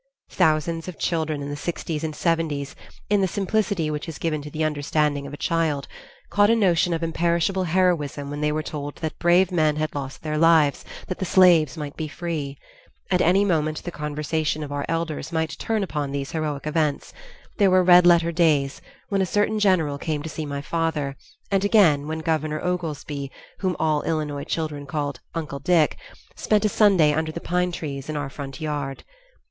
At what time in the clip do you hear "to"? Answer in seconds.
4.41-4.49, 20.23-20.29